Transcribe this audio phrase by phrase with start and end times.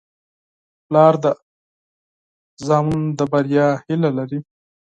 [0.87, 4.39] پلار د اولاد د بریا هیله لري.